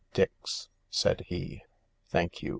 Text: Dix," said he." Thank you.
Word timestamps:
Dix," 0.15 0.67
said 0.89 1.25
he." 1.27 1.61
Thank 2.11 2.41
you. 2.41 2.49